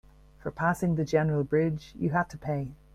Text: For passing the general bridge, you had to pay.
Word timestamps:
For 0.39 0.49
passing 0.49 0.95
the 0.95 1.05
general 1.05 1.43
bridge, 1.43 1.93
you 1.95 2.09
had 2.09 2.27
to 2.31 2.37
pay. 2.39 2.69